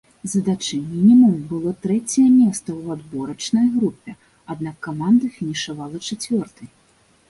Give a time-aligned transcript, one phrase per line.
[0.31, 4.19] Задачай-мінімум было трэцяе месца ў адборачнай групе,
[4.57, 6.79] аднак каманда фінішавала чацвёртай.